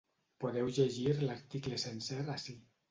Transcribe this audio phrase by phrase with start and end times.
[0.43, 2.63] Podeu llegir l’article sencer ací.